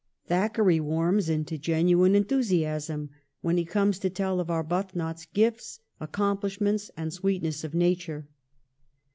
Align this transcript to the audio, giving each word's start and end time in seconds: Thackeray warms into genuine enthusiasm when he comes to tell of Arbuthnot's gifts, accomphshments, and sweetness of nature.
Thackeray 0.25 0.79
warms 0.79 1.29
into 1.29 1.59
genuine 1.59 2.15
enthusiasm 2.15 3.11
when 3.41 3.57
he 3.57 3.65
comes 3.65 3.99
to 3.99 4.09
tell 4.09 4.39
of 4.39 4.49
Arbuthnot's 4.49 5.27
gifts, 5.27 5.79
accomphshments, 6.01 6.89
and 6.97 7.13
sweetness 7.13 7.63
of 7.63 7.75
nature. 7.75 8.27